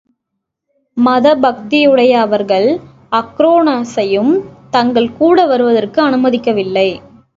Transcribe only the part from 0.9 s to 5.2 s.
மத பக்தியுடைய அவர்கள் அக்ரோனோஸையும் தங்கள்